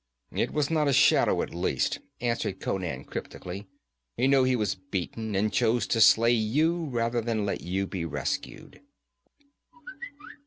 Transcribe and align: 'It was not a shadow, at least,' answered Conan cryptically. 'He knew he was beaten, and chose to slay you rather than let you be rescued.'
'It 0.31 0.49
was 0.51 0.71
not 0.71 0.87
a 0.87 0.93
shadow, 0.93 1.43
at 1.43 1.53
least,' 1.53 1.99
answered 2.21 2.59
Conan 2.59 3.03
cryptically. 3.05 3.67
'He 4.17 4.25
knew 4.27 4.43
he 4.43 4.55
was 4.55 4.73
beaten, 4.73 5.35
and 5.35 5.53
chose 5.53 5.85
to 5.85 6.01
slay 6.01 6.33
you 6.33 6.85
rather 6.85 7.21
than 7.21 7.45
let 7.45 7.61
you 7.61 7.85
be 7.85 8.03
rescued.' 8.03 8.81